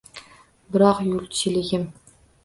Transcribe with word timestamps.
Biroq 0.75 1.01
yulchiligim… 1.07 1.83